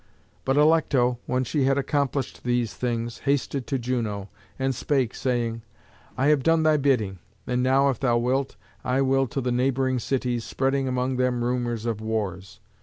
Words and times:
But 0.45 0.57
Alecto, 0.57 1.19
when 1.27 1.43
she 1.43 1.65
had 1.65 1.77
accomplished 1.77 2.43
these 2.43 2.73
things, 2.73 3.19
hasted 3.19 3.67
to 3.67 3.77
Juno, 3.77 4.29
and 4.57 4.73
spake, 4.73 5.13
saying, 5.13 5.61
"I 6.17 6.25
have 6.29 6.41
done 6.41 6.63
thy 6.63 6.77
bidding; 6.77 7.19
and 7.45 7.61
now, 7.61 7.87
if 7.91 7.99
thou 7.99 8.17
wilt, 8.17 8.55
I 8.83 9.01
will 9.03 9.27
to 9.27 9.39
the 9.41 9.51
neighbouring 9.51 9.99
cities, 9.99 10.43
spreading 10.43 10.87
among 10.87 11.17
them 11.17 11.43
rumours 11.43 11.85
of 11.85 12.01
wars." 12.01 12.59